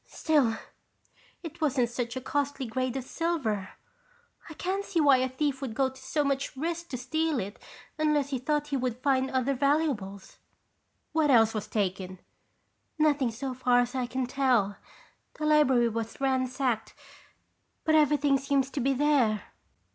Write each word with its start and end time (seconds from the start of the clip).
Still, 0.07 0.57
it 1.43 1.61
wasn't 1.61 1.89
such 1.91 2.15
a 2.15 2.21
costly 2.21 2.65
grade 2.65 2.97
of 2.97 3.03
silver. 3.03 3.69
I 4.49 4.55
can't 4.55 4.83
see 4.83 4.99
why 4.99 5.17
a 5.17 5.29
thief 5.29 5.61
would 5.61 5.75
go 5.75 5.89
to 5.89 6.01
so 6.01 6.23
much 6.23 6.55
risk 6.57 6.89
to 6.89 6.97
steal 6.97 7.37
it 7.39 7.61
unless 7.99 8.31
he 8.31 8.39
thought 8.39 8.69
he 8.69 8.77
would 8.77 8.97
find 8.97 9.29
other 9.29 9.53
valuables." 9.53 10.39
"What 11.11 11.29
else 11.29 11.53
was 11.53 11.67
taken?" 11.67 12.17
"Nothing 12.97 13.29
so 13.29 13.53
far 13.53 13.81
as 13.81 13.93
I 13.93 14.07
can 14.07 14.25
tell. 14.25 14.77
The 15.35 15.45
library 15.45 15.89
was 15.89 16.19
ransacked 16.19 16.95
but 17.83 17.93
everything 17.93 18.39
seems 18.39 18.71
to 18.71 18.79
be 18.79 18.93
there." 18.95 19.43